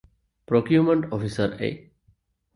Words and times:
ޕްރޮކިއުމަންޓް 0.47 1.05
އޮފިސަރ 1.11 1.49
އެއް 1.61 1.81